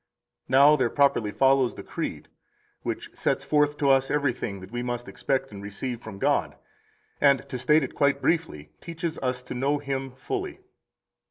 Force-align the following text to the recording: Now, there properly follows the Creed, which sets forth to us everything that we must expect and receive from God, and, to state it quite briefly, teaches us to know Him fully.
Now, 0.49 0.75
there 0.75 0.89
properly 0.89 1.29
follows 1.29 1.75
the 1.75 1.83
Creed, 1.83 2.27
which 2.81 3.15
sets 3.15 3.43
forth 3.43 3.77
to 3.77 3.91
us 3.91 4.09
everything 4.09 4.59
that 4.61 4.71
we 4.71 4.81
must 4.81 5.07
expect 5.07 5.51
and 5.51 5.61
receive 5.61 6.01
from 6.01 6.17
God, 6.17 6.55
and, 7.21 7.47
to 7.49 7.59
state 7.59 7.83
it 7.83 7.93
quite 7.93 8.19
briefly, 8.19 8.71
teaches 8.81 9.19
us 9.19 9.43
to 9.43 9.53
know 9.53 9.77
Him 9.77 10.13
fully. 10.15 10.59